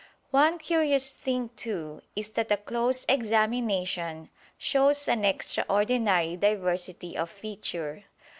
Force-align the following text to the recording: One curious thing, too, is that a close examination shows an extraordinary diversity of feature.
One 0.31 0.57
curious 0.57 1.11
thing, 1.13 1.51
too, 1.55 2.01
is 2.15 2.29
that 2.29 2.51
a 2.51 2.57
close 2.57 3.05
examination 3.07 4.31
shows 4.57 5.07
an 5.07 5.23
extraordinary 5.23 6.35
diversity 6.37 7.15
of 7.15 7.29
feature. 7.29 8.05